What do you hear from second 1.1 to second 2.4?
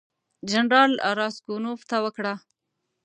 راسګونوف ته وکړه.